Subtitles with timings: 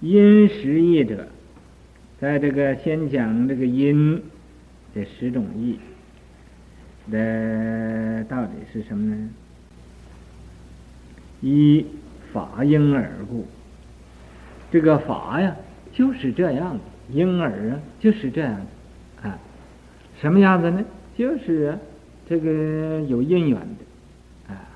[0.00, 1.28] 因时义者，
[2.20, 4.22] 在这个先讲这个因
[4.94, 5.78] 这十种义
[7.10, 9.30] 的到底是什么呢？
[11.40, 11.84] 一
[12.32, 13.46] 法因而故，
[14.70, 15.56] 这个法呀
[15.92, 16.80] 就是这样的
[17.10, 19.38] 因而啊就是这样的啊，
[20.20, 20.84] 什么样子呢？
[21.16, 21.76] 就是
[22.28, 24.68] 这个有因缘的啊，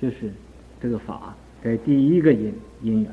[0.00, 0.32] 就是
[0.80, 2.52] 这个法在第一个因
[2.82, 3.12] 因缘，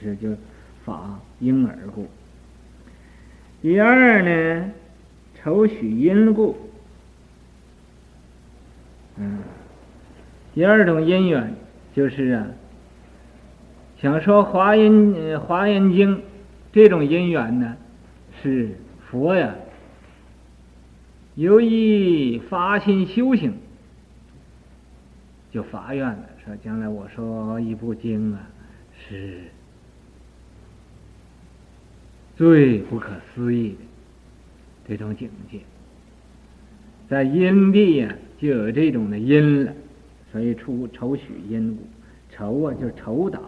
[0.00, 0.36] 是就
[0.84, 2.06] 法因而故。
[3.60, 4.70] 第二呢，
[5.34, 6.56] 酬许因故，
[9.16, 9.38] 嗯。
[10.54, 11.54] 第二种因缘
[11.94, 12.46] 就是啊，
[14.00, 16.20] 想说华严华严经
[16.72, 17.76] 这种因缘呢，
[18.42, 18.70] 是
[19.08, 19.54] 佛呀，
[21.36, 23.56] 由于发心修行，
[25.52, 28.40] 就发愿了，说将来我说一部经啊，
[28.96, 29.42] 是
[32.38, 33.76] 最不可思议
[34.86, 35.58] 的这种境界，
[37.08, 39.72] 在阴地呀就有这种的阴了。
[40.30, 41.82] 所以出愁许阴故，
[42.30, 43.40] 酬啊就是酬答，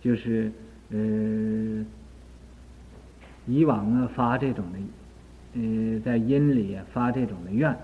[0.00, 0.50] 就是
[0.90, 1.84] 呃
[3.46, 7.76] 以往啊发这种的，呃在阴里啊发这种的愿，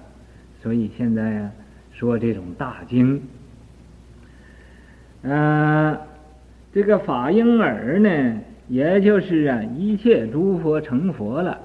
[0.63, 1.53] 所以现在啊
[1.93, 3.21] 说这种大经，
[5.23, 5.99] 呃
[6.73, 11.59] 这个法婴儿呢，也就是啊一切诸佛成佛了，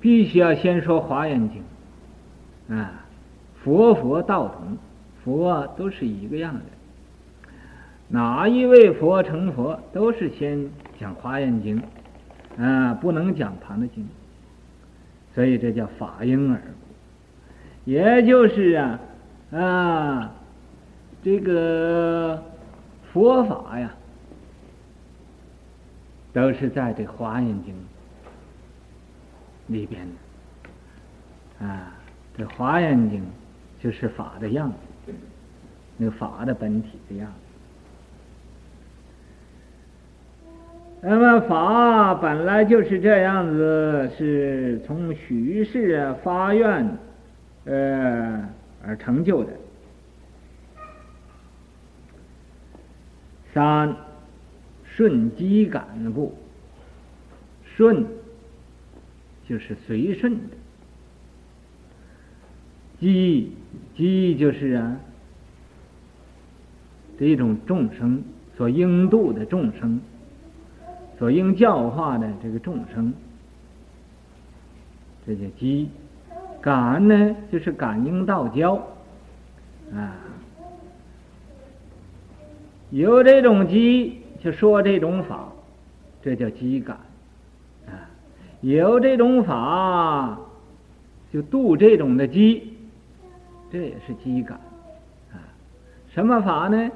[0.00, 3.04] 必须要先说华严经，啊
[3.62, 4.78] 佛佛道同。
[5.24, 6.60] 佛都是一个样的，
[8.08, 10.68] 哪一位佛成佛，都是先
[11.00, 11.82] 讲《华严经》，
[12.62, 14.04] 啊，不能讲《旁的经》，
[15.34, 19.00] 所以这叫法应尔故，也就是啊
[19.50, 20.30] 啊，
[21.22, 22.42] 这个
[23.14, 23.94] 佛法呀，
[26.34, 27.72] 都是在这《华严经》
[29.68, 30.06] 里边
[31.58, 31.94] 的，啊，
[32.36, 33.20] 这《华严经》
[33.82, 34.76] 就是法的样子。
[35.96, 37.34] 那个法的本体的样子，
[41.02, 46.98] 那么法本来就是这样子，是从许是发愿，
[47.66, 48.48] 呃
[48.84, 49.52] 而成就的。
[53.52, 53.94] 三
[54.96, 56.34] 顺机感故，
[57.64, 58.06] 顺
[59.48, 60.56] 就是随顺的，
[63.00, 63.52] 机
[63.96, 65.00] 机就是啊。
[67.16, 68.22] 这一种众生
[68.56, 70.00] 所应度的众生，
[71.16, 73.12] 所应教化的这个众生，
[75.24, 75.88] 这叫机。
[76.60, 78.74] 感呢，就是感应道交
[79.92, 80.16] 啊。
[82.90, 85.48] 有这种机，就说这种法，
[86.22, 86.98] 这叫积感
[87.86, 88.04] 啊。
[88.60, 90.38] 有这种法，
[91.32, 92.76] 就度这种的积，
[93.72, 94.60] 这也是积感
[95.32, 95.40] 啊。
[96.12, 96.90] 什么法呢？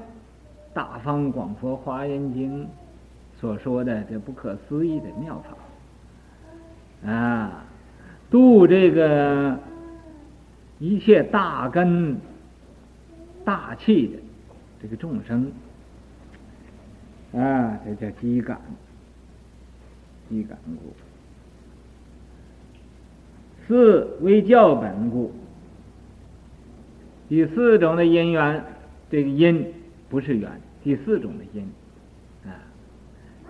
[0.74, 2.68] 大方广佛华严经
[3.40, 5.42] 所说的这不可思议的妙
[7.02, 7.64] 法啊，
[8.30, 9.58] 度这个
[10.78, 12.16] 一切大根
[13.42, 14.18] 大器的
[14.82, 15.50] 这个众生
[17.32, 18.60] 啊，这叫机感，
[20.28, 20.94] 机感故。
[23.66, 25.30] 四为教本故，
[27.28, 28.64] 第四种的因缘，
[29.10, 29.74] 这个因
[30.08, 30.50] 不是缘。
[30.82, 31.70] 第四种的因，
[32.46, 32.56] 啊，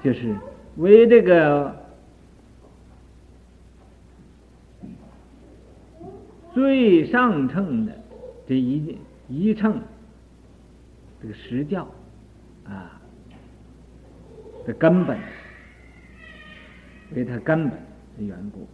[0.02, 0.34] 就是
[0.76, 1.76] 为这个
[6.52, 7.92] 最上乘的
[8.48, 9.80] 这一一乘，
[11.22, 11.86] 这个实教
[12.64, 12.97] 啊
[14.68, 15.18] 的根本，
[17.16, 17.78] 为它根本
[18.18, 18.68] 的缘故。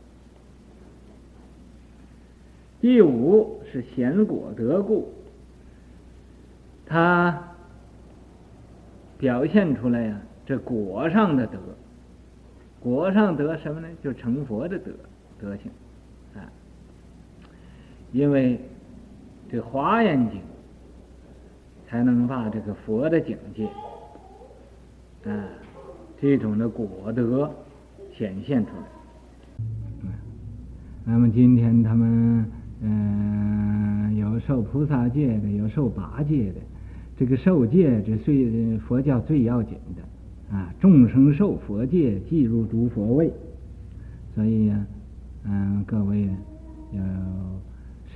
[2.81, 5.15] 第五是显果德故，
[6.85, 7.41] 它。
[9.17, 11.59] 表现出来呀，这果上的德，
[12.81, 13.89] 果上得什么呢？
[14.03, 14.91] 就成佛的德
[15.41, 15.71] 德行，
[16.35, 16.45] 啊，
[18.13, 18.61] 因为
[19.51, 20.43] 这华严经
[21.89, 23.67] 才能把这个佛的境界，
[25.31, 25.49] 啊，
[26.25, 27.51] 这种的果德
[28.17, 30.11] 显现出来。
[31.05, 32.47] 那么今天他们
[32.81, 36.61] 嗯、呃，有受菩萨戒的，有受八戒的。
[37.19, 40.73] 这个受戒，这最佛教最要紧的啊！
[40.81, 43.31] 众生受佛戒，即入诸佛位。
[44.35, 44.87] 所以呀，
[45.45, 46.27] 嗯，各位
[46.93, 47.03] 要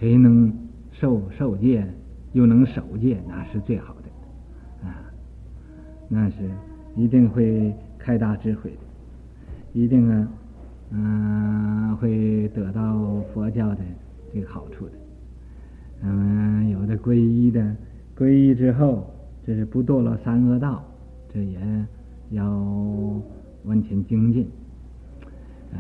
[0.01, 0.51] 谁能
[0.93, 1.87] 受受戒，
[2.33, 4.97] 又能守戒，那是最好的啊！
[6.09, 6.37] 那是
[6.97, 7.71] 一定会
[8.09, 8.79] 太大智慧的，
[9.79, 10.29] 一定啊，
[10.93, 13.83] 嗯，会得到佛教的
[14.33, 14.93] 这个好处的。
[16.01, 17.77] 嗯，有的皈依的，
[18.17, 19.11] 皈依之后，
[19.47, 20.83] 这是不堕落三恶道，
[21.35, 21.59] 这也
[22.31, 22.49] 要
[23.65, 24.49] 往前精进。
[25.75, 25.77] 啊，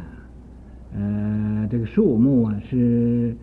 [0.94, 3.34] 呃，这个树木啊，是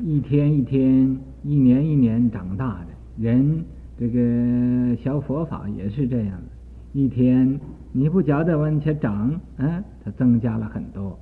[0.00, 2.86] 一天一天、一年一年长大的。
[3.22, 3.64] 人
[3.96, 6.48] 这个学佛法也是这样的，
[6.92, 7.60] 一天
[7.92, 11.18] 你不觉得往前涨，嗯，它增加了很多。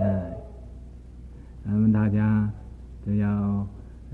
[0.00, 0.22] 嗯，
[1.64, 2.48] 咱们大家
[3.04, 3.66] 都要。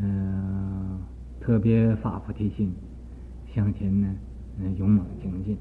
[0.03, 0.99] 嗯，
[1.43, 2.73] 特别发菩提心，
[3.55, 4.09] 向前呢，
[4.59, 5.59] 嗯，勇猛精进。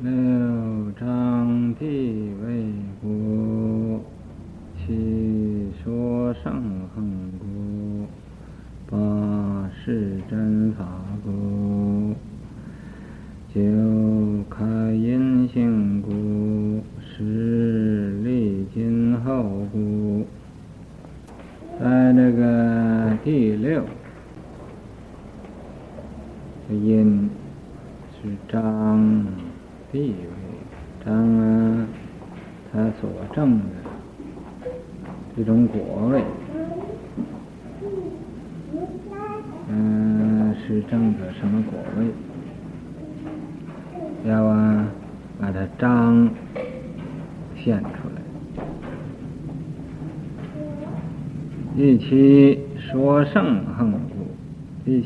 [0.00, 1.08] 六张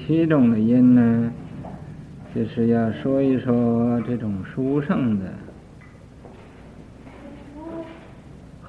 [0.06, 1.32] 七种的因呢，
[2.32, 5.24] 就是要说一说这种殊胜的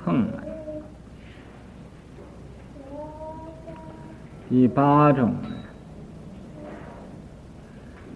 [0.04, 0.28] 行。
[4.50, 5.50] 第八种呢，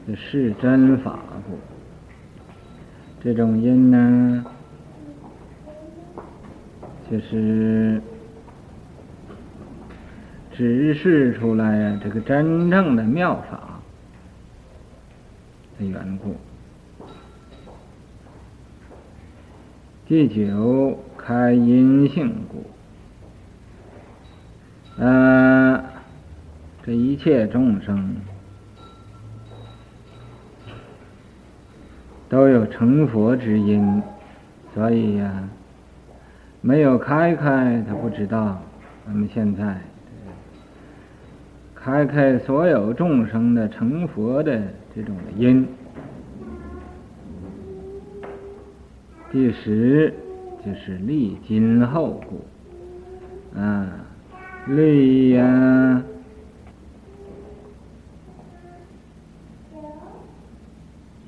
[0.07, 1.59] 就是真法故，
[3.24, 4.44] 这种因呢，
[7.12, 8.01] 就是。
[10.61, 13.81] 指示出来呀，这个真正的妙法
[15.79, 16.35] 的缘故。
[20.07, 22.63] 第九开因性故，
[25.01, 25.83] 呃，
[26.85, 28.17] 这一切众生
[32.29, 34.03] 都有成佛之因，
[34.75, 35.49] 所以呀，
[36.61, 38.61] 没有开开，他不知道。
[39.07, 39.90] 我们现在。
[41.83, 44.61] 开开所有众生的成佛的
[44.95, 45.67] 这种的因，
[49.31, 50.13] 第十
[50.63, 53.89] 就是立今后果，啊，
[54.67, 56.03] 立呀，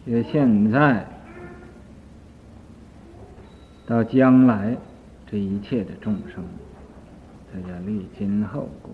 [0.06, 1.04] 也现在
[3.88, 4.78] 到将来
[5.26, 6.44] 这一切的众生，
[7.52, 8.92] 这叫立今后果。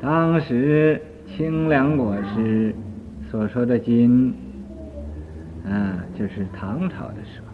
[0.00, 2.74] 当时清凉果师
[3.30, 4.34] 所说的“今”，
[5.64, 7.46] 啊，就是唐朝的时候；“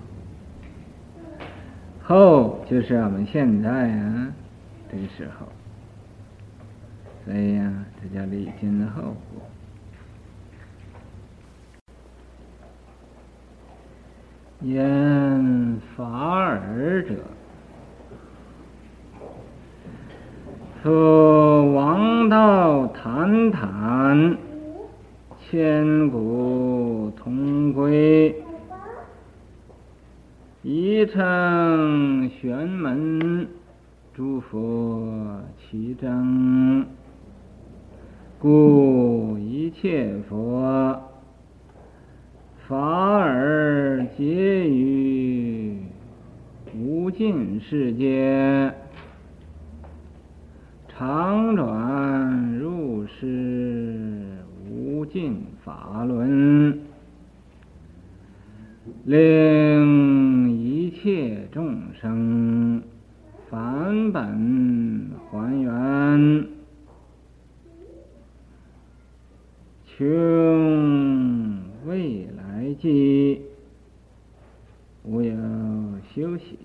[2.02, 4.32] 后”就是我们现在啊
[4.90, 5.46] 这个时候。
[7.24, 9.42] 所以呀、这叫立今后果。
[14.60, 17.16] 言法尔者。
[20.86, 24.38] 说王道坦坦，
[25.40, 28.32] 千古同归，
[30.62, 33.48] 一乘玄门，
[34.14, 35.02] 诸佛
[35.58, 36.86] 齐证，
[38.38, 41.02] 故一切佛
[42.68, 44.24] 法尔皆
[44.70, 45.78] 于
[46.78, 48.72] 无尽世界。
[50.98, 54.38] 常转入世
[54.70, 56.80] 无尽法轮，
[59.04, 62.82] 令一切众生
[63.50, 66.46] 返本还原，
[69.84, 73.42] 穷未来际，
[75.04, 75.34] 无有
[76.14, 76.58] 休息。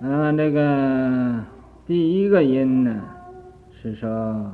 [0.00, 1.44] 那这个
[1.84, 3.02] 第一个因呢，
[3.82, 4.52] 是说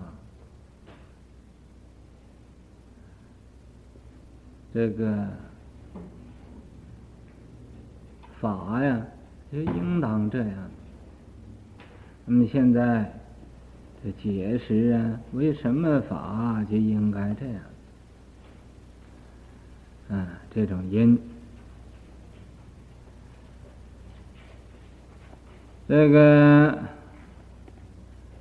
[4.72, 5.28] 这个
[8.40, 8.98] 法呀，
[9.52, 10.70] 就应当这样。
[12.24, 13.12] 那么现在
[14.02, 17.62] 这解释啊，为什么法就应该这样？
[20.18, 21.20] 啊，这种因，
[25.86, 26.78] 这个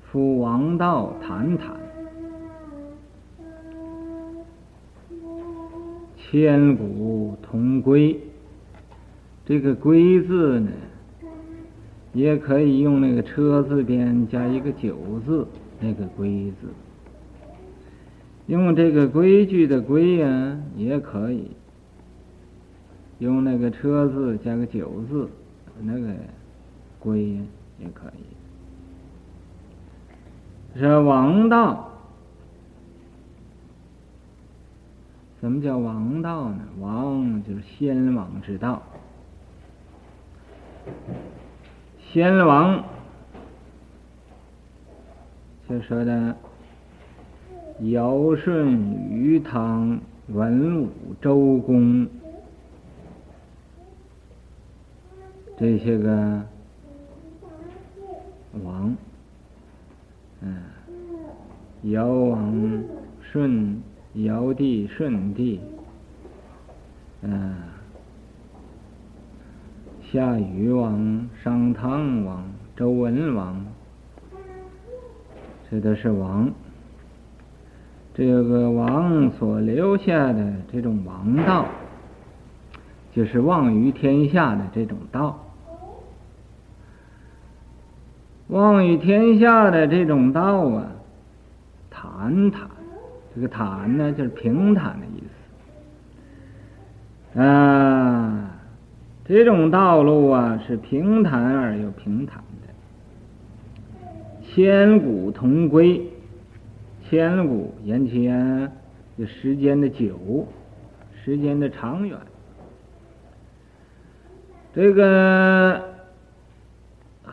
[0.02, 1.76] 夫王道坦坦，
[6.16, 8.18] 千古同归。
[9.44, 10.70] 这个“归”字呢，
[12.14, 14.96] 也可以用那个车字边加一个九
[15.26, 15.46] 字，
[15.80, 16.68] 那个“归”字。
[18.46, 21.50] 用这个规矩的“规”呀，也可以
[23.18, 25.28] 用那个车字加个九字，
[25.82, 26.08] 那个
[27.04, 27.38] “归”
[27.78, 28.24] 也可以。
[30.78, 31.90] 是王道，
[35.40, 36.64] 什么叫王道呢？
[36.80, 38.82] 王就是先王之道，
[42.00, 42.82] 先王
[45.68, 46.34] 就说的。
[47.80, 48.70] 尧舜
[49.10, 50.88] 禹汤文武
[51.20, 52.06] 周公，
[55.58, 56.40] 这些个
[58.62, 58.96] 王，
[60.42, 60.56] 嗯，
[61.82, 62.82] 尧王
[63.32, 63.82] 舜、
[64.14, 65.60] 尧帝、舜帝，
[67.22, 67.54] 嗯，
[70.12, 72.44] 夏禹王、商汤王、
[72.76, 73.64] 周文王，
[75.70, 76.52] 这都是王。
[78.16, 81.66] 这个王所留下的这种王道，
[83.12, 85.44] 就是望于天下的这种道，
[88.48, 90.86] 望于天下的这种道啊，
[91.90, 92.68] 坦坦，
[93.34, 95.22] 这个坦呢就是平坦的意
[97.34, 98.50] 思啊，
[99.24, 102.68] 这种道路啊是平坦而又平坦的，
[104.42, 106.00] 千古同归。
[107.06, 108.72] 千古言其言，
[109.18, 110.48] 就时间的久，
[111.22, 112.18] 时间的长远。
[114.74, 115.93] 这个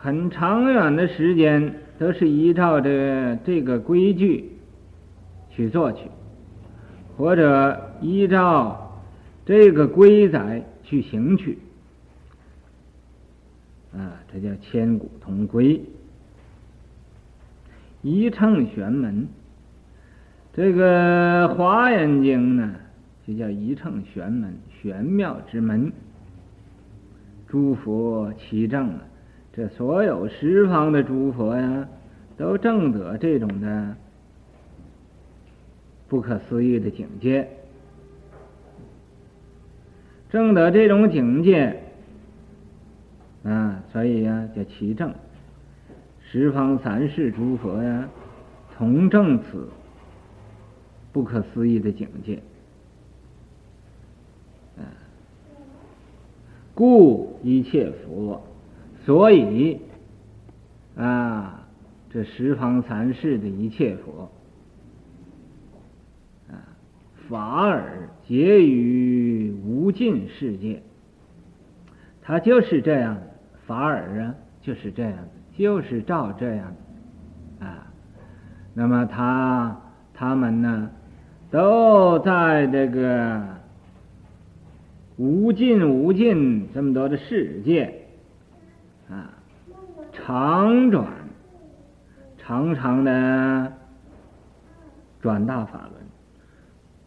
[0.02, 4.50] 很长远的时间，都是依照这、这个规矩
[5.48, 6.10] 去做去，
[7.16, 9.00] 或者依照
[9.46, 11.56] 这个规则去行去。
[13.96, 15.80] 啊，这叫千古同归，
[18.00, 19.28] 一乘玄门。
[20.52, 22.74] 这个《华严经》呢，
[23.24, 25.92] 就叫一乘玄门，玄妙之门。
[27.46, 28.98] 诸佛齐证，
[29.52, 31.88] 这所有十方的诸佛呀，
[32.36, 33.96] 都正得这种的
[36.08, 37.48] 不可思议的境界，
[40.30, 41.82] 正得这种境界
[43.44, 45.14] 啊，所以呀，叫其正。
[46.20, 48.08] 十方三世诸佛呀，
[48.76, 49.68] 同证此。
[51.12, 52.36] 不可思议的境界，
[54.78, 54.80] 啊
[56.72, 58.42] 故一切佛，
[59.04, 59.80] 所以
[60.96, 61.66] 啊，
[62.10, 64.30] 这十方三世的一切佛，
[66.48, 66.54] 啊，
[67.28, 70.82] 法尔结于无尽世界，
[72.22, 73.18] 他就是这样，
[73.66, 75.14] 法尔啊，就是这样，
[75.56, 76.74] 就是照这样
[77.58, 77.92] 的，啊，
[78.74, 79.80] 那么他
[80.14, 80.90] 他们呢？
[81.50, 83.42] 都在这个
[85.18, 88.01] 无尽无尽这么多的世界
[89.12, 89.30] 啊，
[90.12, 91.06] 长转，
[92.38, 93.72] 长长的
[95.20, 95.92] 转大法轮，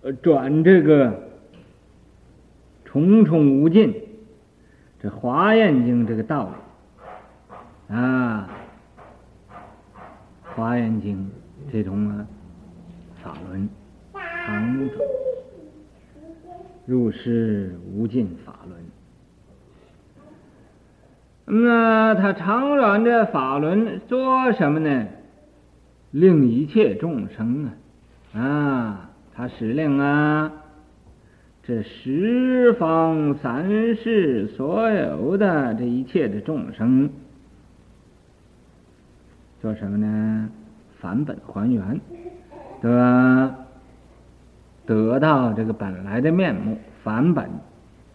[0.04, 1.30] 呃，转这个
[2.84, 3.94] 重重无尽，
[5.00, 6.50] 这《华严经》这个道
[7.90, 8.48] 理啊，
[10.56, 11.32] 《华严经》
[11.72, 12.28] 这种啊
[13.24, 13.68] 法轮。
[14.46, 15.00] 常转
[16.86, 18.80] 入世无尽法轮，
[21.46, 25.06] 那他常转这法轮做什么呢？
[26.12, 27.70] 令一切众生
[28.34, 30.52] 啊，啊，他使令啊，
[31.62, 37.10] 这十方三世所有的这一切的众生，
[39.62, 40.50] 做什么呢？
[41.00, 42.00] 返本还原，
[42.82, 43.56] 对吧？
[44.86, 47.50] 得到这个本来的面目，返本，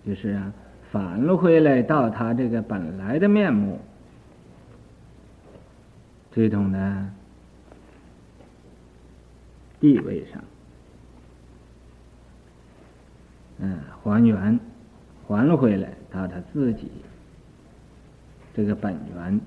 [0.07, 0.53] 就是啊，
[0.91, 3.79] 返回来到他这个本来的面目，
[6.33, 7.07] 这种的
[9.79, 10.43] 地位上，
[13.61, 14.59] 嗯，还原，
[15.29, 16.91] 还回来到他自己
[18.53, 19.41] 这个本源，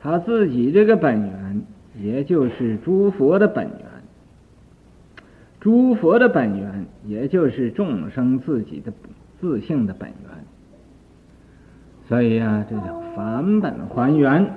[0.00, 1.62] 他自己这个本源
[1.98, 3.80] 也就是诸佛的本源。
[5.60, 8.90] 诸佛的本源，也就是众生自己的
[9.40, 10.30] 自性的本源。
[12.08, 14.50] 所以、啊，这叫返本还原，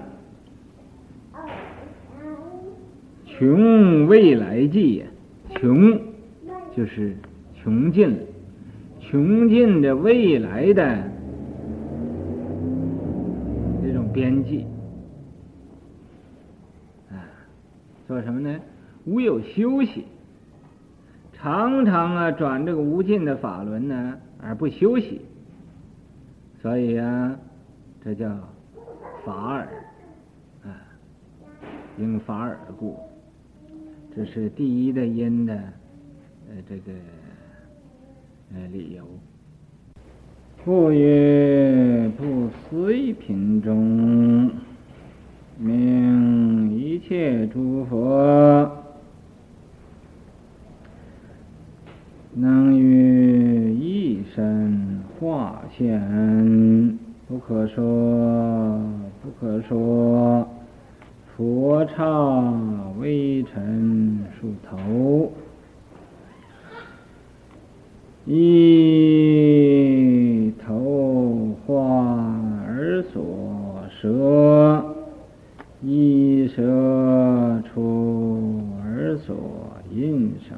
[3.25, 5.05] 穷未来际，
[5.55, 5.99] 穷
[6.75, 7.15] 就是
[7.61, 8.17] 穷尽了，
[8.99, 10.97] 穷尽的未来的
[13.83, 14.65] 这种边际
[17.11, 17.21] 啊，
[18.07, 18.59] 做什么呢？
[19.05, 20.05] 无有休息，
[21.33, 25.21] 常常啊转这个无尽的法轮呢，而不休息。
[26.61, 27.37] 所以啊，
[28.03, 28.29] 这叫
[29.25, 29.67] 法尔
[30.63, 30.75] 啊，
[31.97, 32.97] 因法尔故，
[34.15, 35.53] 这是第一的因的
[36.49, 36.91] 呃这个
[38.53, 39.03] 呃理由。
[40.63, 44.49] 故曰不思议品中，
[45.57, 48.71] 名一切诸佛
[52.33, 53.02] 能于一身。
[55.23, 56.99] 化现
[57.29, 57.81] 不可说，
[59.21, 60.45] 不可说，
[61.37, 62.03] 佛刹
[62.99, 65.31] 微尘数头，
[68.25, 68.43] 一
[70.61, 71.73] 头化
[72.67, 74.83] 而所舌，
[75.81, 79.37] 一舌出而所
[79.89, 80.57] 应生。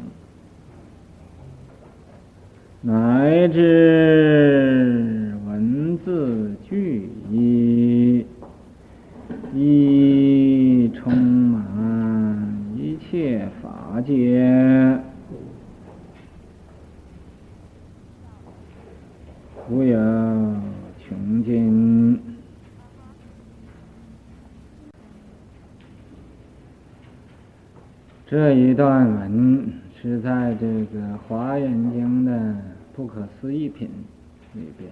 [2.88, 8.28] 乃至文字句义，
[9.56, 11.58] 亦充满
[12.76, 15.00] 一切法界，
[19.68, 19.98] 无有
[21.00, 22.22] 穷尽。
[28.28, 32.56] 这一段文是在这个《华严经》的。
[32.96, 33.90] 不可思议品
[34.54, 34.90] 里边，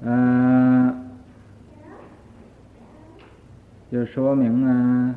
[0.00, 0.96] 嗯、呃，
[3.92, 5.14] 就说明啊，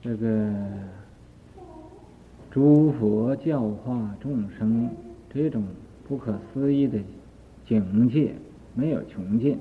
[0.00, 0.50] 这个
[2.50, 3.36] 诸佛
[3.68, 4.88] 教化众生
[5.34, 5.62] 这种
[6.08, 6.98] 不可思议的
[7.66, 8.32] 境界，
[8.74, 9.58] 没有穷尽。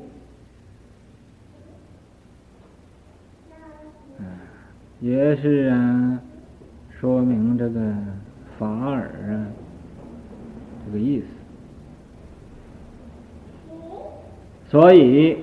[5.02, 6.22] 也是啊，
[6.98, 7.93] 说明这个
[8.58, 9.46] 法尔啊，
[10.86, 11.26] 这个意思。
[14.70, 15.38] 所以，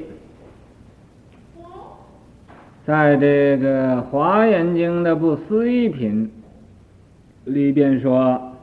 [2.86, 6.30] 在这个《华严经》的不思议品
[7.44, 8.53] 里边说，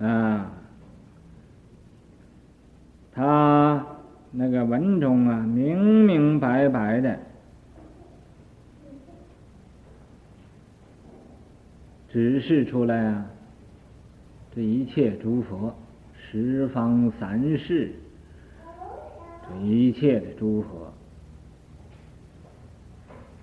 [0.00, 0.52] 啊，
[3.12, 3.86] 他
[4.30, 7.18] 那个文中啊，明明白白的。
[12.12, 13.26] 指示出来啊，
[14.54, 15.72] 这一切诸佛、
[16.12, 17.92] 十方三世，
[19.48, 20.92] 这一切的诸佛，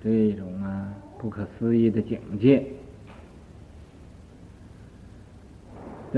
[0.04, 2.66] 这种啊不可思议的境界，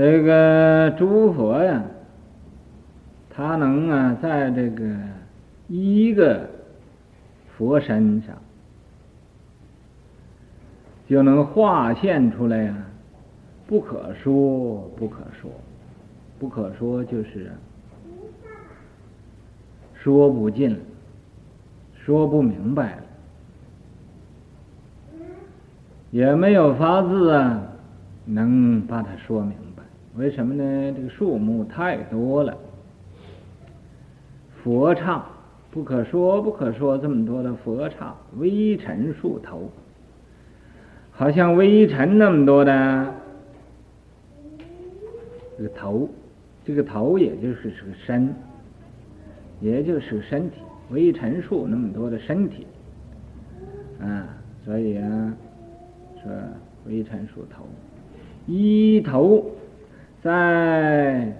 [0.00, 1.84] 这个诸佛呀，
[3.28, 4.96] 他能啊在这个
[5.68, 6.48] 一个
[7.54, 8.34] 佛身上。
[11.06, 12.74] 就能化现出来呀、
[13.66, 15.50] 不可说，不可说，
[16.38, 17.52] 不可说就是
[19.92, 20.80] 说不尽，
[21.94, 23.02] 说不明白了，
[26.10, 27.60] 也没有法子啊，
[28.24, 29.52] 能把它说明。
[30.16, 30.92] 为什么呢？
[30.96, 32.56] 这个数目太多了，
[34.62, 35.24] 佛刹
[35.70, 39.70] 不可说，不可说，这么多的佛刹，微尘数头。
[41.12, 43.14] 好像微尘那么多的
[45.56, 46.08] 这个头，
[46.64, 48.34] 这个头也就是是个身，
[49.60, 50.56] 也就是身体，
[50.90, 52.66] 微尘数那么多的身体，
[54.00, 54.26] 啊，
[54.64, 55.36] 所以啊，
[56.22, 56.32] 说
[56.86, 57.64] 微尘数头，
[58.46, 59.44] 一头
[60.22, 61.32] 在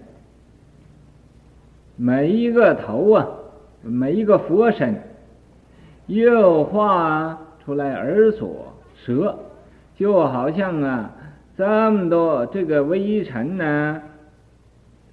[1.97, 3.29] 每一个头啊，
[3.83, 5.01] 每一个佛身，
[6.07, 8.73] 又画出来而所
[9.05, 9.39] 摄。
[9.97, 11.13] 就好像啊，
[11.59, 14.01] 这么多这个微尘呢，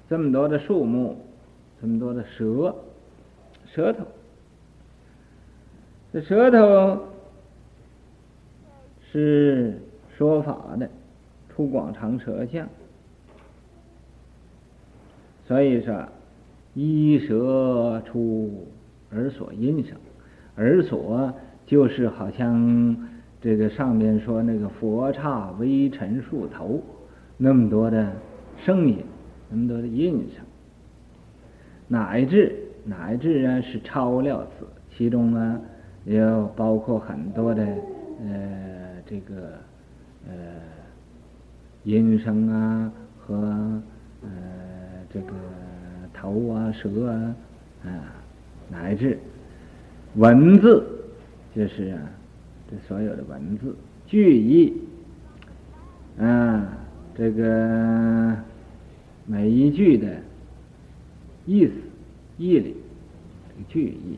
[0.09, 1.17] 这么多的树木，
[1.81, 2.73] 这么多的舌，
[3.65, 4.05] 舌头，
[6.13, 7.05] 这舌头
[9.11, 9.77] 是
[10.17, 10.89] 说法的，
[11.49, 12.65] 出广长舌相，
[15.47, 16.05] 所以说，
[16.73, 18.67] 一舌出
[19.11, 19.97] 耳所音声，
[20.57, 21.33] 耳所
[21.65, 22.97] 就是好像
[23.39, 26.81] 这个上面说那个佛刹微尘数头
[27.37, 28.11] 那么多的
[28.57, 28.97] 声音，
[29.49, 30.43] 那么多的音声，
[31.87, 35.57] 乃至乃至啊是超了此，其中啊
[36.03, 37.63] 也有包括很多的
[38.21, 39.53] 呃这个
[40.27, 40.33] 呃
[41.85, 43.35] 音声啊和
[44.23, 44.29] 呃
[45.19, 45.33] 这个。
[46.19, 47.35] 头啊，舌啊，
[47.85, 47.89] 啊，
[48.71, 49.19] 乃至
[50.15, 50.83] 文字，
[51.55, 52.01] 就是啊，
[52.67, 53.75] 这所有的文字
[54.07, 54.73] 句意，
[56.19, 56.67] 啊，
[57.15, 58.35] 这个
[59.27, 60.07] 每一句的
[61.45, 61.73] 意思、
[62.39, 62.75] 义理，
[63.47, 64.17] 这个句意，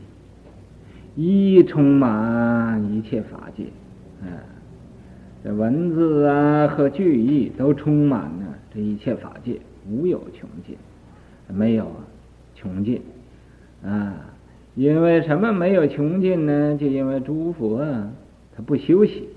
[1.16, 3.64] 一充满一切法界，
[4.22, 4.40] 啊，
[5.44, 10.78] 这文字啊和句意都充满了这一切法界，无有穷尽。
[11.52, 11.90] 没有
[12.54, 13.00] 穷尽
[13.84, 14.26] 啊！
[14.76, 16.76] 因为什么没有穷尽呢？
[16.78, 18.10] 就因为诸佛啊，
[18.56, 19.28] 他不休息，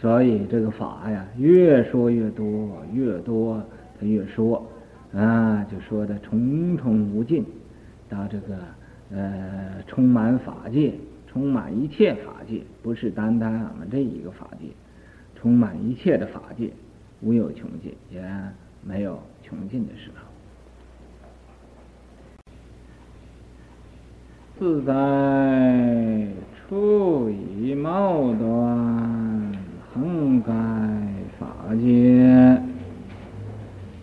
[0.00, 3.62] 所以这个法呀，越说越多，越多
[3.98, 4.66] 他越说
[5.14, 7.44] 啊，就说的重重无尽，
[8.08, 8.58] 到这个
[9.12, 10.92] 呃，充满法界，
[11.28, 14.66] 充满一切法界，不是单单俺们这一个法界，
[15.36, 16.70] 充满一切的法界，
[17.20, 18.20] 无有穷尽，也
[18.84, 20.25] 没有穷尽的时候。
[24.58, 29.52] 自在处以毛断，
[29.92, 30.50] 横盖
[31.38, 32.58] 法界，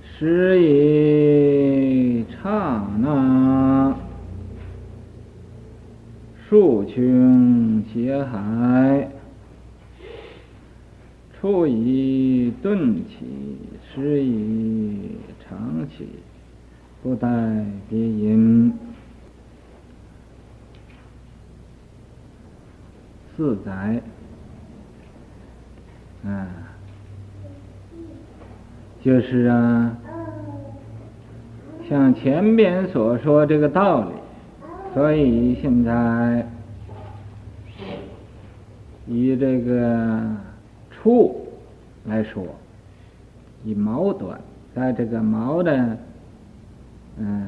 [0.04, 3.96] 时以刹那，
[6.48, 9.10] 竖穷劫海，
[11.42, 13.26] 处以顿起，
[13.92, 16.08] 时以长起，
[17.02, 17.28] 不待
[17.90, 18.72] 别因。
[23.36, 24.00] 自在，
[26.24, 26.48] 啊，
[29.02, 29.98] 就是啊，
[31.90, 34.12] 像前边所说这个道理，
[34.94, 36.48] 所以现在
[39.08, 40.22] 以这个
[40.92, 41.48] 处
[42.06, 42.46] 来说，
[43.64, 44.40] 以毛短，
[44.76, 45.98] 在这个毛的
[47.18, 47.48] 嗯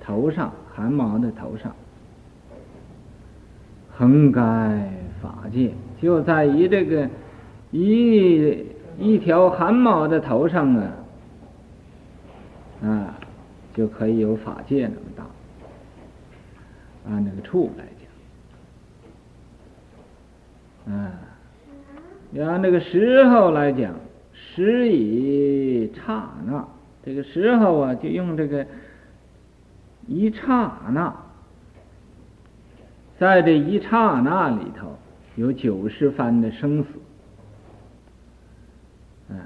[0.00, 1.72] 头上，汗毛的头上。
[3.98, 4.40] 横盖
[5.22, 5.70] 法界，
[6.02, 7.08] 就在于这个
[7.70, 8.62] 一
[8.98, 10.92] 一条汗毛的头上啊，
[12.82, 13.18] 啊，
[13.74, 15.24] 就可以有法界那么大。
[17.08, 17.84] 按那个处来
[20.84, 21.12] 讲，啊，
[22.46, 23.94] 按那个时候来讲，
[24.34, 26.68] 时以刹那，
[27.02, 28.66] 这个时候啊，就用这个
[30.06, 31.25] 一刹那。
[33.18, 34.94] 在这一刹那里头，
[35.36, 36.88] 有九十番的生死，
[39.32, 39.40] 啊，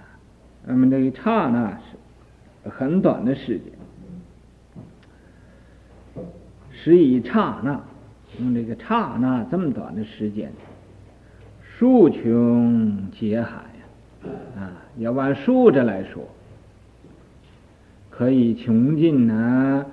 [0.66, 1.78] 那么这一刹那
[2.64, 3.66] 是很短的时间，
[6.72, 7.80] 是以刹那，
[8.40, 10.52] 用这个刹那这么短的时间，
[11.62, 13.62] 竖穷劫海
[14.58, 16.24] 啊，要按竖着来说，
[18.10, 19.86] 可以穷尽呢，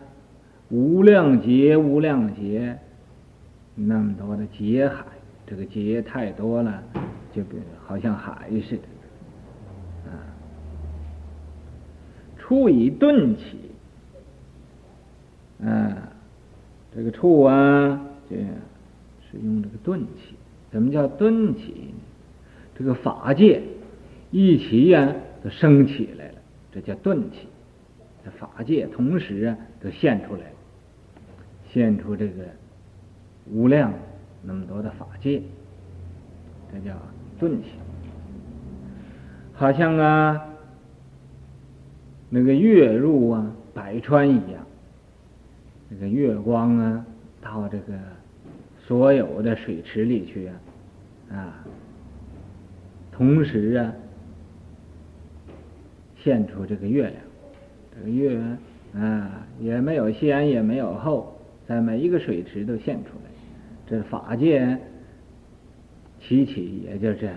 [0.70, 2.80] 无量劫，无量劫。
[3.80, 5.06] 那么多的劫海，
[5.46, 6.84] 这个劫太多了，
[7.32, 10.18] 就跟好像海似的，啊，
[12.40, 13.60] 处以顿起，
[15.63, 16.10] 啊，
[16.96, 20.34] 这个处啊，这是用这个顿起。
[20.72, 22.02] 怎么叫顿起呢？
[22.76, 23.62] 这个法界
[24.32, 25.13] 一起呀，
[25.44, 26.36] 都升起来了，
[26.72, 27.48] 这叫顿起。
[28.26, 30.56] 这法界同时啊，都现出来了，
[31.72, 32.44] 现出这个。
[33.52, 33.94] 无量
[34.44, 35.42] 那么多的法界，
[36.72, 36.96] 这叫
[37.40, 37.70] 顿起，
[39.54, 40.46] 好像啊，
[42.30, 44.66] 那个月入啊百川一样，
[45.90, 47.06] 那个月光啊
[47.42, 47.94] 到这个
[48.86, 50.56] 所有的水池里去啊，
[51.32, 51.64] 啊，
[53.12, 53.94] 同时啊
[56.24, 57.16] 现出这个月亮，
[57.96, 58.40] 这个月
[58.94, 63.37] 啊也没有先也没有后，在每一个水池都现出来。
[63.89, 64.78] 这法界
[66.19, 67.36] 起起也就这样，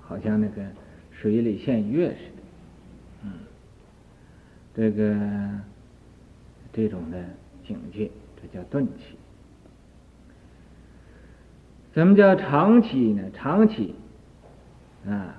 [0.00, 0.62] 好像那个
[1.10, 2.42] 水里现月似的，
[3.24, 3.32] 嗯，
[4.74, 5.16] 这个
[6.72, 7.24] 这种的
[7.66, 9.16] 境界，这叫顿起。
[11.94, 13.22] 什么叫长起呢？
[13.32, 13.94] 长起
[15.06, 15.34] 啊，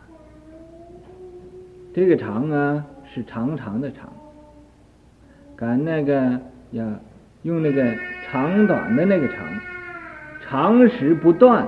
[1.93, 4.11] 这个长啊是长长的长，
[5.55, 6.41] 赶那个
[6.71, 6.99] 要
[7.43, 9.47] 用那个长短的那个长，
[10.49, 11.67] 长时不断，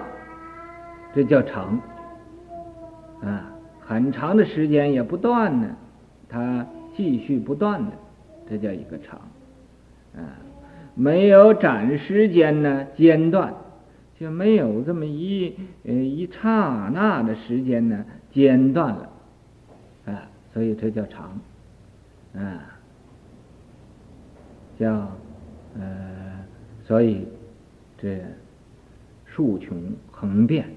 [1.13, 1.79] 这叫长。
[3.21, 5.75] 啊，很长的时间也不断呢，
[6.29, 6.65] 它
[6.95, 7.91] 继续不断的，
[8.49, 9.19] 这叫一个长。
[10.15, 10.23] 啊，
[10.95, 13.53] 没有展时间呢，间断。
[14.17, 19.09] 就没有这么一呃一刹那的时间呢，间断了。
[20.05, 21.39] 啊，所以这叫长。
[22.33, 22.77] 啊。
[24.77, 25.09] 叫
[25.77, 26.45] 呃，
[26.85, 27.27] 所以
[27.97, 28.21] 这
[29.39, 30.67] 竖穷横遍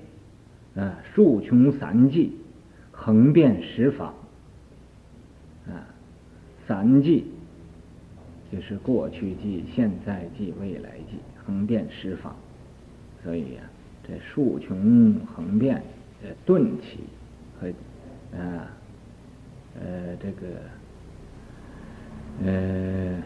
[0.77, 2.31] 啊，竖穷三际，
[2.93, 4.15] 横遍十方
[5.67, 5.83] 啊，
[6.65, 7.25] 三际
[8.53, 12.37] 就是过去际、现在际、未来际，横遍十方。
[13.25, 13.67] 所以呀、啊，
[14.07, 15.83] 这竖穷横遍
[16.23, 17.01] 呃顿起
[17.61, 17.67] 和
[18.39, 18.71] 啊
[19.75, 20.47] 呃这个
[22.45, 23.21] 呃。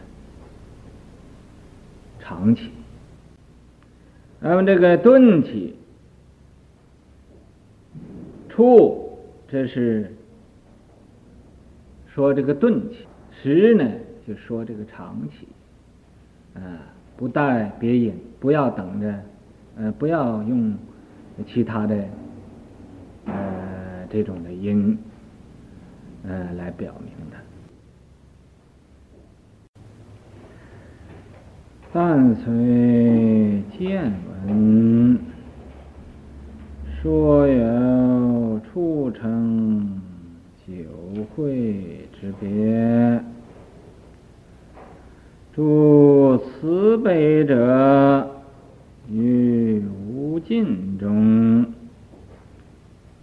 [2.19, 2.71] 长起，
[4.39, 5.73] 那么这个顿起，
[8.47, 10.13] 处这是
[12.07, 13.07] 说这个顿起，
[13.41, 13.89] 时呢
[14.27, 15.47] 就说这个长起，
[16.53, 16.61] 啊，
[17.17, 19.19] 不带别音，不要等着，
[19.77, 20.75] 呃，不要用
[21.47, 21.95] 其他的
[23.25, 24.97] 呃这种的音，
[26.27, 27.37] 呃来表明的。
[31.99, 34.13] 但随见
[34.45, 35.17] 闻，
[37.01, 39.99] 说有初成
[40.63, 40.75] 九
[41.33, 43.19] 会之别。
[45.55, 48.29] 诸慈悲者，
[49.09, 51.65] 于无尽中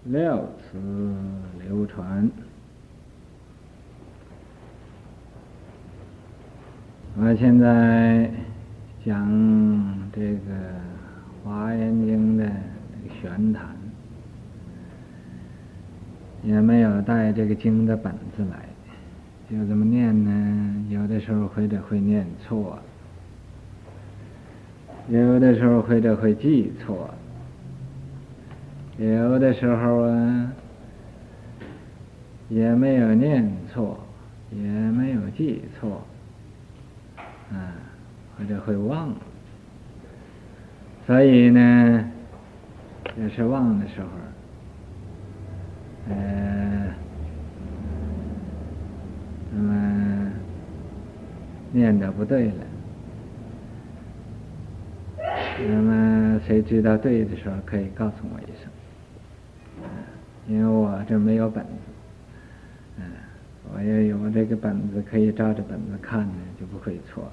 [0.02, 0.76] 料此
[1.64, 2.28] 流传。
[7.16, 8.28] 我现在。
[9.04, 9.28] 讲
[10.14, 10.38] 这个
[11.44, 12.50] 《华严经》的
[13.20, 13.76] 玄谈，
[16.42, 18.66] 也没有带这个经的本子来，
[19.50, 20.86] 就这么念呢。
[20.88, 22.78] 有的时候或者会念错，
[25.08, 27.10] 有的时候或者会记错，
[28.96, 30.52] 有的时候啊
[32.48, 33.98] 也没有念错，
[34.50, 36.00] 也没有记错，
[38.36, 39.14] 或者会忘，
[41.06, 42.10] 所以呢，
[43.16, 44.08] 也是忘的时候，
[46.08, 46.94] 呃，
[49.52, 50.32] 那么
[51.72, 52.54] 念的不对了，
[55.68, 58.68] 那么谁知道对的时候，可以告诉我一声，
[60.48, 61.70] 因为我这没有本子，
[62.98, 63.04] 嗯，
[63.72, 67.32] 我要有这个本子，可以照着本子看呢，就不会错了。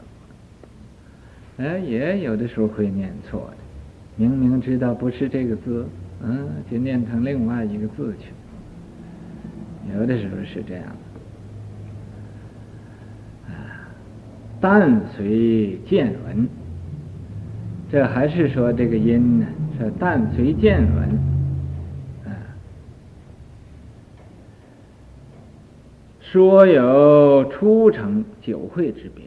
[1.57, 3.57] 哎，也有的时候会念错的，
[4.15, 5.85] 明明知道不是这个字，
[6.23, 8.27] 嗯，就念成另外一个字去。
[9.93, 10.85] 有的时候是这样，
[13.47, 13.89] 啊，
[14.59, 16.47] 但随见闻，
[17.91, 19.45] 这还是说这个音呢，
[19.77, 21.09] 是但随见闻，
[22.25, 22.31] 啊，
[26.19, 29.25] 说有初成九会之别。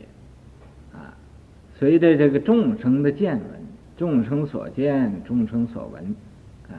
[1.77, 3.43] 随着这个众生的见闻，
[3.97, 6.15] 众生所见，众生所闻，
[6.69, 6.79] 啊，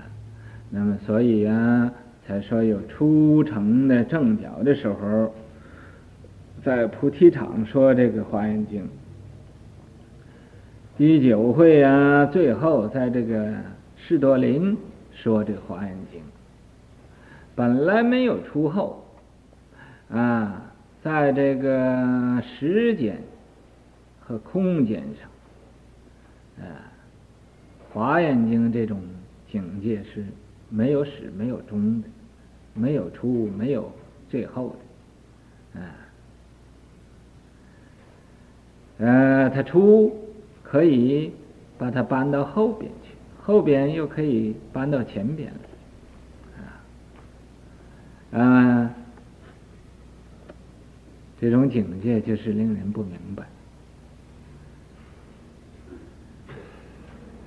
[0.69, 1.91] 那么所以啊，
[2.25, 5.33] 才说有初成的正觉的时候，
[6.63, 8.87] 在菩提场说这个华严经，
[10.97, 13.53] 第九会啊，最后在这个
[13.97, 14.77] 士多林
[15.11, 16.21] 说这华严经，
[17.53, 19.05] 本来没有出后，
[20.09, 20.71] 啊，
[21.03, 23.17] 在这个时间。
[24.27, 26.65] 和空间上，啊，
[27.93, 28.99] 《华严经》这种
[29.51, 30.25] 境界是
[30.67, 32.07] 没有始、没有终的，
[32.73, 33.91] 没有初、没有
[34.27, 34.75] 最后
[35.73, 35.95] 的，啊，
[38.97, 40.11] 呃，它初
[40.63, 41.31] 可以
[41.77, 45.53] 把它搬到后边去，后边又可以搬到前边
[48.33, 48.95] 来，啊，啊，
[51.39, 53.45] 这种境界就是令人不明白。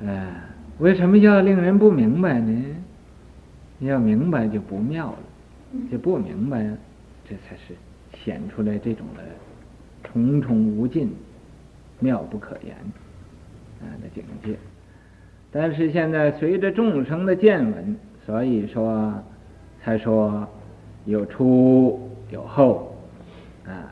[0.07, 0.33] 哎，
[0.79, 2.65] 为什么要令人不明白呢？
[3.81, 5.19] 要明白就不妙了，
[5.91, 6.65] 就不明白，
[7.29, 7.75] 这才是
[8.25, 9.23] 显出来这种的
[10.03, 11.15] 重重无尽、
[12.01, 12.77] 妙不可言
[13.81, 14.59] 啊的境界。
[15.51, 19.15] 但是现在随着众生的见闻，所以说
[19.83, 20.47] 才说
[21.05, 22.95] 有初有后
[23.65, 23.91] 啊，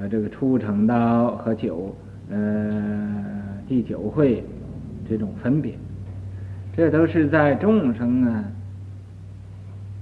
[0.00, 1.94] 有这个初成道和九
[2.30, 3.24] 呃
[3.68, 4.44] 第九会
[5.08, 5.74] 这种分别，
[6.76, 8.44] 这都是在众生啊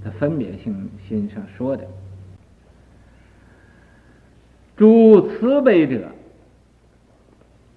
[0.03, 1.87] 的分别性心上说的。
[4.75, 6.11] 诸慈悲者，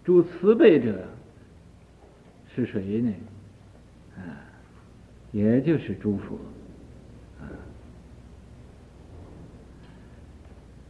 [0.05, 1.05] 诸慈悲者
[2.55, 3.15] 是谁呢？
[4.17, 4.35] 啊，
[5.31, 6.37] 也就是诸佛
[7.41, 7.47] 啊，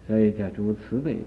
[0.06, 1.26] 所以叫诸慈悲者。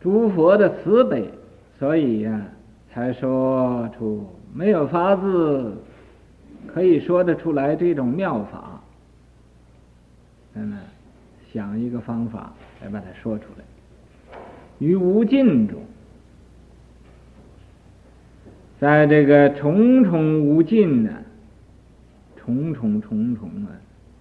[0.00, 1.28] 诸佛的慈悲，
[1.78, 2.46] 所以呀、
[2.92, 4.26] 才说出。
[4.54, 5.76] 没有法子
[6.66, 8.80] 可以说得出来这种妙法，
[10.54, 10.76] 那么
[11.52, 13.64] 想一个方法来把它说出来。
[14.78, 15.80] 于无尽中，
[18.80, 21.10] 在这个重重无尽呢、
[22.36, 23.68] 重重重重啊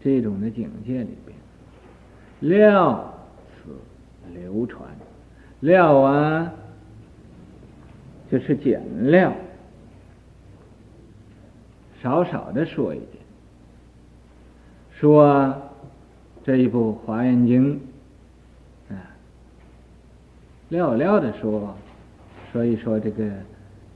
[0.02, 1.38] 这种的境界里边，
[2.42, 3.14] 料
[3.46, 3.72] 此
[4.34, 4.90] 流传，
[5.60, 6.54] 料啊
[8.32, 9.34] 就是简料。
[12.00, 13.12] 少少的说一点，
[14.92, 15.60] 说
[16.44, 17.82] 这一部《华严经》，
[18.94, 19.18] 啊，
[20.70, 21.76] 寥寥的说，
[22.52, 23.28] 说一说这个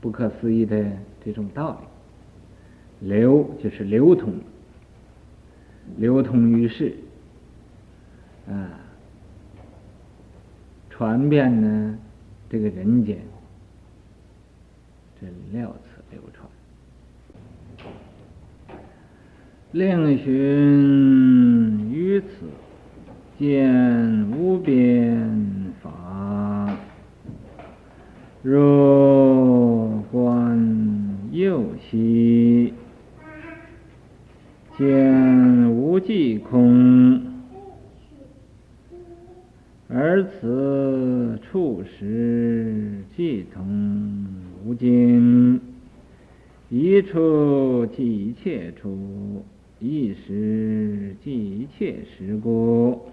[0.00, 0.84] 不可思议的
[1.24, 1.80] 这种道
[3.00, 4.34] 理，流就是流通，
[5.96, 6.94] 流通于世，
[8.48, 8.81] 啊，
[11.02, 11.98] 传遍呢
[12.48, 13.18] 这个人间，
[15.20, 16.48] 这料此流传。
[19.72, 22.46] 另寻于此
[23.36, 25.28] 见无边
[25.82, 26.78] 法，
[28.44, 32.72] 若观又悉
[34.78, 37.20] 见无际空，
[39.94, 43.66] 而此处实即同
[44.64, 45.60] 无尽，
[46.68, 49.44] 一处即一切处。
[49.80, 53.10] 一时即一切时故。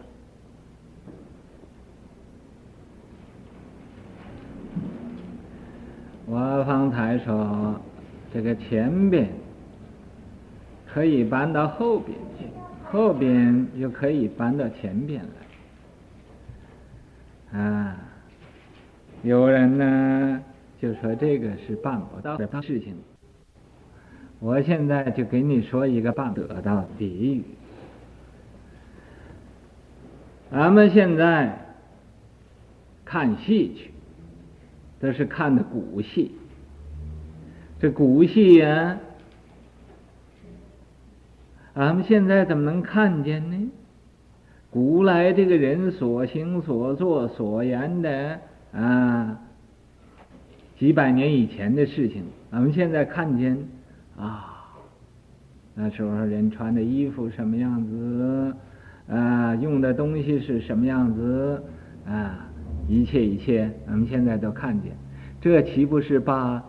[6.27, 7.81] 我方才说，
[8.31, 9.29] 这个前边
[10.85, 12.45] 可以搬到后边去，
[12.91, 15.23] 后边又可以搬到前边
[17.51, 17.59] 来。
[17.59, 17.97] 啊，
[19.23, 20.43] 有人呢
[20.81, 22.95] 就说这个是办不到的事情。
[24.39, 27.43] 我现在就给你说一个办得到的比喻。
[30.51, 31.75] 咱们现在
[33.03, 33.91] 看戏去，
[34.99, 36.31] 都是看的古戏。
[37.79, 38.97] 这古戏呀，
[41.73, 43.71] 俺们现在怎么能看见呢？
[44.71, 48.39] 古来这个人所行所作所言的
[48.71, 49.41] 啊，
[50.79, 53.57] 几百年以前的事情，俺们现在看见。
[54.17, 54.65] 啊，
[55.75, 58.55] 那时候人穿的衣服什么样子，
[59.09, 61.61] 啊，用的东西是什么样子，
[62.07, 62.47] 啊，
[62.87, 64.93] 一切一切，我们现在都看见，
[65.41, 66.63] 这岂不是把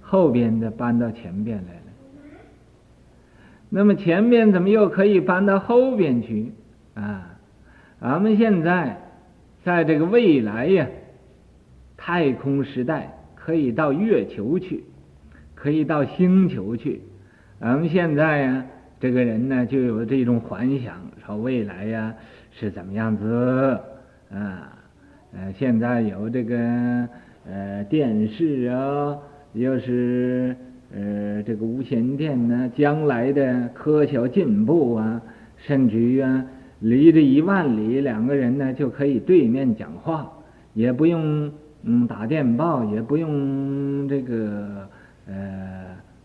[0.00, 1.80] 后边的搬到前边来了？
[3.68, 6.52] 那么前边怎么又可以搬到后边去？
[6.94, 7.38] 啊，
[8.00, 9.00] 俺们现在
[9.64, 10.86] 在这个未来呀，
[12.00, 14.82] 太空时代可以到月球去。
[15.62, 17.02] 可以到星球去，
[17.60, 18.64] 咱们现在呀，
[18.98, 20.94] 这个人呢就有这种幻想，
[21.26, 22.14] 说未来呀
[22.50, 23.78] 是怎么样子
[24.32, 24.74] 啊？
[25.34, 26.56] 呃，现在有这个
[27.46, 29.18] 呃电视啊，
[29.52, 30.56] 又是
[30.94, 35.20] 呃这个无线电呢，将来的科学进步啊，
[35.58, 36.42] 甚至于啊，
[36.78, 40.32] 离着一万里，两个人呢就可以对面讲话，
[40.72, 41.52] 也不用
[41.82, 44.88] 嗯打电报，也不用这个。
[45.26, 45.84] 呃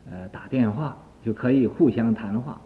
[0.10, 2.60] 呃，打电话就可以互相谈话，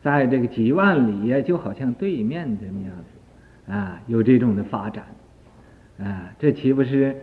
[0.00, 5.04] 在这个几万里呀，就好像对面这么样子啊，有这种的发展
[5.98, 7.14] 啊，这岂不是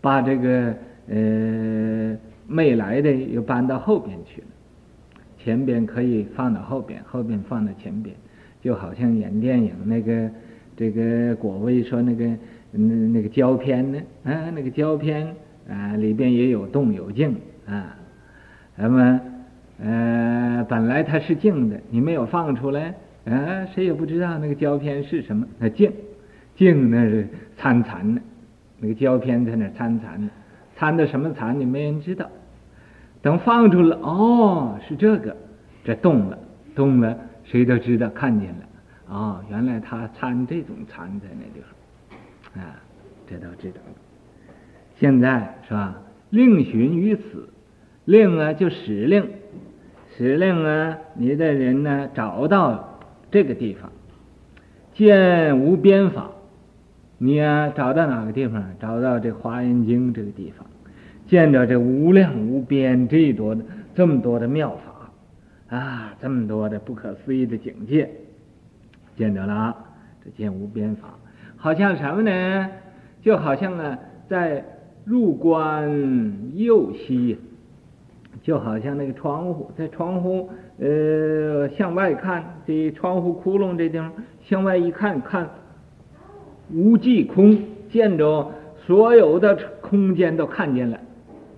[0.00, 0.74] 把这个
[1.08, 2.16] 呃
[2.48, 4.48] 未来的又搬到后边去了？
[5.38, 8.16] 前边可以放到后边，后边放到前边，
[8.60, 10.28] 就好像演电影那个
[10.76, 12.28] 这个果位说那个
[12.76, 15.34] 那那个胶片呢啊，那个胶片
[15.68, 17.34] 啊里边也有动有静
[17.66, 17.96] 啊。
[18.76, 19.20] 那么，
[19.82, 25.46] 呃，本来它是静的，你没有放出来，啊，谁也不知道那个胶片是什么。
[25.58, 25.90] 那静，
[26.54, 28.20] 静那是参禅的，
[28.78, 30.28] 那个胶片在那参禅的，
[30.76, 31.58] 参的什么禅？
[31.58, 32.30] 你没人知道。
[33.22, 35.36] 等放出了，哦，是这个，
[35.82, 36.38] 这动了，
[36.74, 38.68] 动了，谁都知道看见了，
[39.08, 41.70] 哦，原来他参这种禅在那地方，
[42.58, 42.82] 啊，
[43.28, 43.80] 这都知道。
[44.98, 46.02] 现在是吧？
[46.30, 47.48] 令寻于此，
[48.04, 49.28] 令啊就使令，
[50.16, 52.98] 使令啊，你的人呢找到
[53.30, 53.92] 这个地方，
[54.94, 56.30] 见无边法，
[57.18, 58.64] 你啊找到哪个地方？
[58.80, 60.66] 找到这《华严经》这个地方，
[61.26, 68.10] 见着这无量无边这多的这么多的妙法啊，这么多的不可思议的境界，
[69.16, 69.76] 见着了，
[70.24, 71.14] 这见无边法，
[71.56, 72.70] 好像什么呢？
[73.22, 73.98] 就好像啊
[74.28, 74.64] 在。
[75.06, 75.88] 入关
[76.56, 77.38] 右西，
[78.42, 80.50] 就好像那个窗户，在窗户
[80.80, 85.48] 呃向外看，这窗户窟窿这地方向外一看，看
[86.72, 87.56] 无际空，
[87.88, 88.50] 见着
[88.84, 90.98] 所有的空间都看见了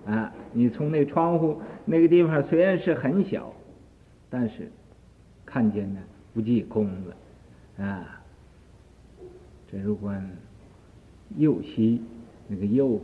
[0.05, 0.31] 啊！
[0.53, 3.51] 你从那窗户那个地方虽然是很小，
[4.29, 4.71] 但是
[5.43, 5.99] 看见了
[6.35, 8.18] 无际空了啊！
[9.71, 10.29] 这入观
[11.37, 12.01] 右西，
[12.47, 12.99] 那个右。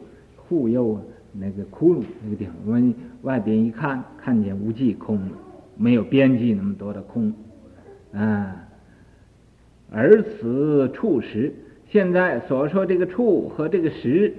[0.48, 1.00] 护右
[1.32, 2.94] 那个窟窿那个地方，我们
[3.24, 5.20] 外边一看，看见无际空，
[5.76, 7.34] 没有边际那么多的空，
[8.14, 8.56] 啊。
[9.92, 11.52] 而此处实，
[11.90, 14.32] 现在所说这个处和这个实，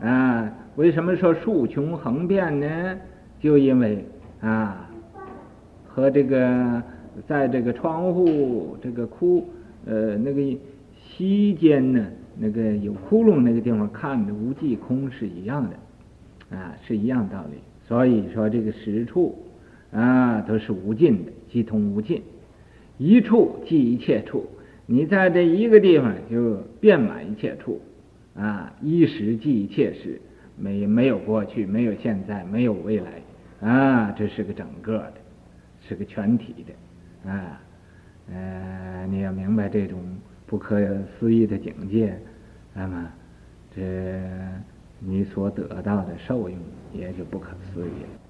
[0.00, 2.96] 啊，为什么说竖穷横遍呢？
[3.40, 4.04] 就因为
[4.40, 4.88] 啊，
[5.88, 6.80] 和这个
[7.26, 9.44] 在这个窗户这个窟
[9.86, 10.40] 呃那个
[11.18, 12.06] 西间呢。
[12.40, 17.58] 那个有窟窿那个地方看的无际空是一样的，啊，是一样道理。
[17.84, 19.36] 所以说这个实处
[19.90, 22.22] 啊都是无尽的，即通无尽。
[22.96, 24.46] 一处即一切处，
[24.86, 27.80] 你在这一个地方就遍满一切处，
[28.36, 30.20] 啊，一时即一切时，
[30.56, 35.14] 没没有过去，没有现在，没有未来，啊，这是个整个的，
[35.88, 36.54] 是个全体
[37.24, 37.60] 的，啊，
[38.32, 39.98] 呃，你要明白这种。
[40.48, 40.80] 不可
[41.20, 42.18] 思议的境界，
[42.74, 43.12] 那么
[43.76, 43.82] 这
[44.98, 46.58] 你所得到的受用
[46.92, 48.27] 也就不可思议了。